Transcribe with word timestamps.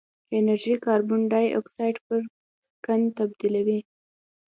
انرژي 0.37 0.75
کاربن 0.85 1.21
ډای 1.31 1.47
اکسایډ 1.59 1.95
پر 2.05 2.21
قند 2.85 3.05
تبدیلوي. 3.17 3.79